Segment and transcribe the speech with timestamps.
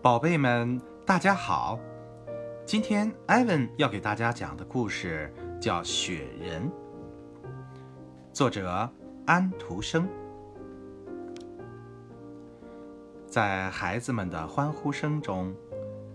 [0.00, 1.76] 宝贝们，大家好！
[2.64, 6.70] 今天艾文要给大家讲的故事叫《雪人》，
[8.32, 8.88] 作者
[9.26, 10.08] 安徒生。
[13.26, 15.52] 在孩子们的欢呼声中，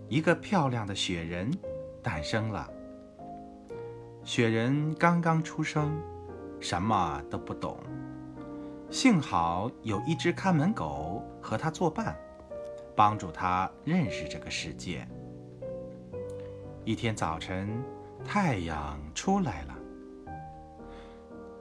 [0.07, 1.51] 一个漂亮的雪人
[2.01, 2.65] 诞生了。
[4.23, 5.91] 雪人刚刚出生，
[6.61, 7.77] 什么都不懂，
[8.89, 12.15] 幸好有一只看门狗和他作伴。
[12.95, 15.07] 帮助他认识这个世界。
[16.85, 17.81] 一天早晨，
[18.25, 19.77] 太阳出来了，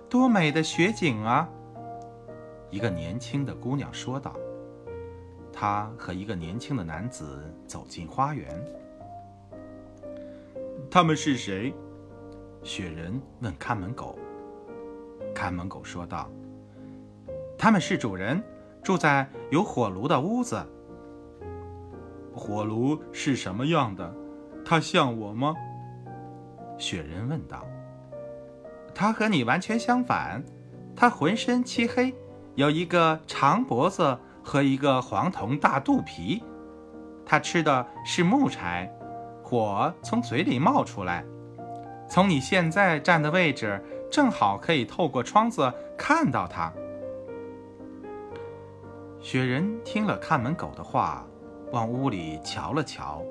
[0.08, 1.48] 多美的雪景啊！
[2.70, 4.34] 一个年轻的姑娘说道。
[5.52, 8.48] 她和一个年轻的男子走进花园。
[10.90, 11.72] 他们是谁？
[12.62, 14.18] 雪人问看门狗。
[15.34, 16.28] 看门狗说道
[17.56, 18.42] ：“他们是主人，
[18.82, 20.60] 住在有火炉的屋子。”
[22.34, 24.14] 火炉是什么样的？
[24.64, 25.54] 它像我吗？
[26.78, 27.64] 雪人问道。
[28.94, 30.42] 它和你完全相反，
[30.94, 32.14] 它浑身漆黑，
[32.54, 36.42] 有一个长脖子和一个黄铜大肚皮。
[37.24, 38.90] 它吃的是木柴，
[39.42, 41.24] 火从嘴里冒出来。
[42.08, 46.72] 从你现在站的位置，正好可以透过窗子看到它。
[49.20, 51.26] 雪人听了看门狗的话。
[51.72, 53.22] 往屋里瞧了瞧，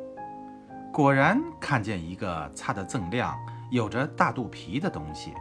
[0.92, 3.38] 果然看见一个擦得锃亮、
[3.70, 5.32] 有着大肚皮的东西。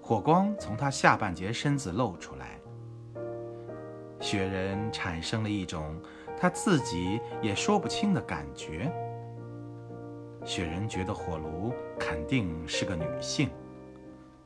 [0.00, 2.60] 火光从他下半截身子露出来，
[4.20, 6.00] 雪人产生了一种
[6.38, 8.90] 他自己也说不清的感觉。
[10.44, 13.50] 雪人觉得火炉肯定是个女性，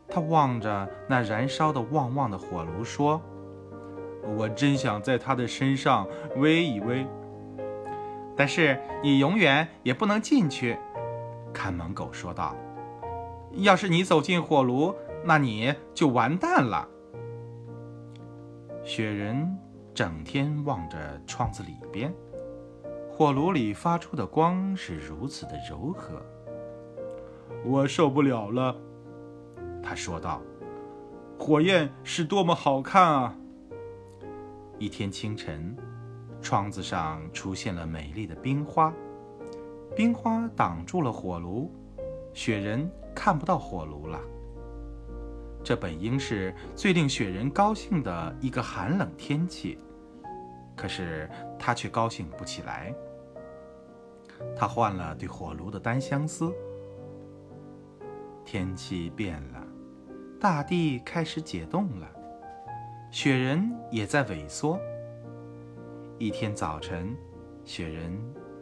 [0.09, 3.21] 他望着那燃烧的旺旺的火炉说。
[4.23, 6.07] 我真想在他的身上
[6.37, 7.07] 偎一偎，
[8.37, 10.79] 但是你永远也不能进去。”
[11.53, 12.57] 看门狗说道
[13.53, 14.95] ，“要是你走进火炉，
[15.25, 16.89] 那你就完蛋了。”
[18.85, 19.57] 雪人
[19.95, 20.97] 整天望着
[21.27, 22.13] 窗子里边，
[23.11, 26.23] 火炉里发出的光是如此的柔和，
[27.65, 28.75] 我受不了了。”
[29.85, 30.41] 他说道
[31.39, 33.37] ，“火焰是多么好看啊！”
[34.83, 35.77] 一天清晨，
[36.41, 38.93] 窗子上出现了美丽的冰花，
[39.95, 41.73] 冰花挡住了火炉，
[42.35, 44.19] 雪人看不到火炉了。
[45.63, 49.79] 这本应是最令雪人高兴的一个寒冷天气，
[50.77, 52.93] 可是他却高兴不起来。
[54.57, 56.53] 他换了对火炉的单相思。
[58.45, 59.65] 天气变了，
[60.41, 62.22] 大地开始解冻了。
[63.13, 64.81] 雪人也在萎缩。
[66.19, 67.15] 一天早晨，
[67.63, 68.11] 雪人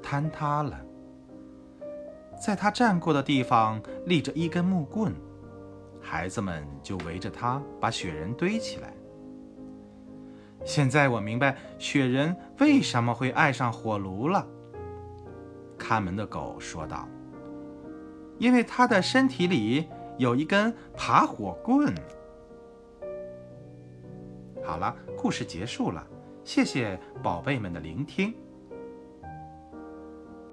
[0.03, 0.77] 坍塌了，
[2.37, 5.15] 在他站过的地方立着一根木棍，
[6.00, 8.93] 孩子们就围着他把雪人堆起来。
[10.65, 14.44] 现在我明白雪人为什么会爱上火炉了。
[15.78, 17.09] 看门的狗说道
[18.38, 19.87] ：“因为他的身体里
[20.19, 21.94] 有一根爬火棍。”
[24.65, 26.06] 好了，故事结束了，
[26.44, 28.34] 谢谢宝贝们的聆听。